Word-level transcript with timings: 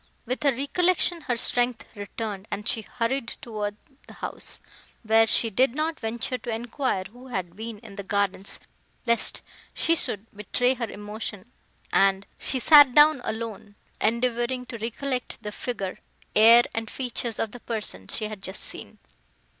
With 0.25 0.41
her 0.41 0.51
recollection, 0.51 1.21
her 1.27 1.37
strength 1.37 1.85
returned, 1.95 2.47
and 2.49 2.67
she 2.67 2.81
hurried 2.81 3.35
toward 3.39 3.77
the 4.07 4.15
house, 4.15 4.59
where 5.03 5.27
she 5.27 5.51
did 5.51 5.75
not 5.75 5.99
venture 5.99 6.39
to 6.39 6.49
enquire 6.51 7.03
who 7.03 7.27
had 7.27 7.55
been 7.55 7.77
in 7.77 7.97
the 7.97 8.01
gardens, 8.03 8.59
lest 9.05 9.43
she 9.75 9.95
should 9.95 10.25
betray 10.35 10.73
her 10.73 10.89
emotion; 10.89 11.51
and 11.93 12.25
she 12.39 12.57
sat 12.57 12.95
down 12.95 13.21
alone, 13.23 13.75
endeavouring 14.01 14.65
to 14.65 14.79
recollect 14.79 15.37
the 15.43 15.51
figure, 15.51 15.99
air 16.35 16.63
and 16.73 16.89
features 16.89 17.37
of 17.37 17.51
the 17.51 17.59
person 17.59 18.07
she 18.07 18.25
had 18.25 18.41
just 18.41 18.63
seen. 18.63 18.97